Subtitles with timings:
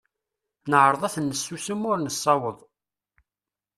[0.69, 2.57] Neɛreḍ ad ten-nessusem, ur nessaweḍ.